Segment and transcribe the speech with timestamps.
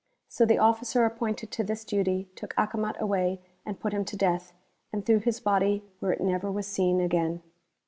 [0.27, 4.51] So the officer appointed to this duty took Acomat away and put him to ileath,
[4.91, 7.43] and tiirew his body where it never was seen again.